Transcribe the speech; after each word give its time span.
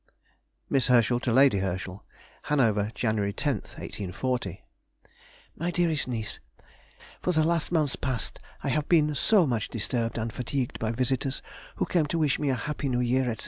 MISS 0.67 0.87
HERSCHEL 0.87 1.19
TO 1.19 1.31
LADY 1.31 1.59
HERSCHEL. 1.59 2.03
HANOVER, 2.45 2.89
Jan. 2.95 3.17
10, 3.17 3.25
1840. 3.57 4.63
MY 5.57 5.69
DEAREST 5.71 6.07
NIECE,—... 6.07 6.39
For 7.21 7.31
the 7.33 7.43
last 7.43 7.71
month 7.71 8.01
past 8.01 8.39
I 8.63 8.69
have 8.69 8.89
been 8.89 9.13
so 9.13 9.45
much 9.45 9.69
disturbed 9.69 10.17
and 10.17 10.33
fatigued 10.33 10.79
by 10.79 10.91
visitors 10.91 11.43
who 11.75 11.85
came 11.85 12.07
to 12.07 12.17
wish 12.17 12.39
me 12.39 12.49
a 12.49 12.55
happy 12.55 12.89
New 12.89 12.99
year, 13.01 13.31
&c. 13.35 13.39